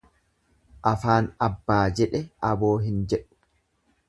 Afaan 0.91 1.27
abbaa 1.49 1.83
jedhe 2.01 2.23
aboo 2.53 2.73
hin 2.89 2.99
jedhu. 3.13 3.41